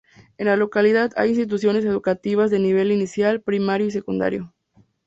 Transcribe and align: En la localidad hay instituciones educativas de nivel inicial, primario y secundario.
En 0.39 0.47
la 0.47 0.55
localidad 0.57 1.11
hay 1.15 1.29
instituciones 1.29 1.85
educativas 1.85 2.49
de 2.49 2.57
nivel 2.57 2.91
inicial, 2.91 3.39
primario 3.43 3.85
y 3.85 3.91
secundario. 3.91 4.51